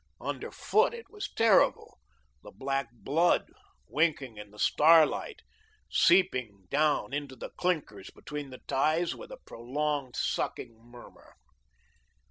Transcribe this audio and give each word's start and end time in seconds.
Under 0.19 0.49
foot 0.49 0.95
it 0.95 1.11
was 1.11 1.29
terrible. 1.31 1.99
The 2.41 2.49
black 2.49 2.87
blood, 2.91 3.51
winking 3.87 4.37
in 4.37 4.49
the 4.49 4.57
starlight, 4.57 5.43
seeped 5.91 6.35
down 6.71 7.13
into 7.13 7.35
the 7.35 7.51
clinkers 7.51 8.09
between 8.09 8.49
the 8.49 8.63
ties 8.65 9.13
with 9.13 9.29
a 9.31 9.37
prolonged 9.45 10.15
sucking 10.15 10.75
murmur. 10.83 11.35